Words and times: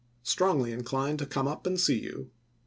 Strongly 0.23 0.71
inclined 0.71 1.19
to 1.19 1.27
come 1.27 1.47
up 1.47 1.67
and 1.67 1.79
see 1.79 1.99
you. 1.99 2.31